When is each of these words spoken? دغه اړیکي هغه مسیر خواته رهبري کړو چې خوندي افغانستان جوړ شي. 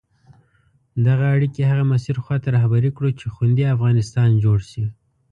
دغه 1.05 1.25
اړیکي 1.35 1.61
هغه 1.71 1.83
مسیر 1.93 2.15
خواته 2.23 2.47
رهبري 2.57 2.89
کړو 2.97 3.09
چې 3.19 3.25
خوندي 3.35 3.65
افغانستان 3.75 4.29
جوړ 4.43 4.59
شي. 4.71 4.83